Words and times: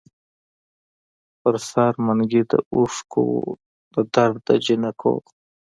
پر 1.41 1.55
سر 1.69 1.93
منګي 2.05 2.41
د 2.51 2.53
اوښکـــــو 2.73 3.23
وو 3.31 3.41
د 3.93 3.95
درد 4.13 4.37
دجینکــــو 4.47 5.15